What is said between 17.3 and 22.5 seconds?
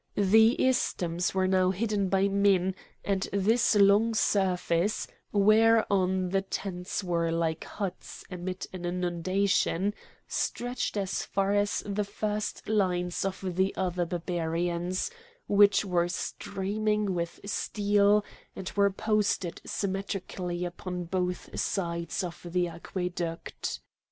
steel and were posted symmetrically upon both sides of